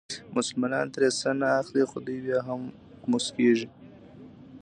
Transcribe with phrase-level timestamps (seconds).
[0.35, 2.61] مسلمانان ترې څه نه اخلي خو دوی بیا هم
[3.11, 3.67] موسکېږي.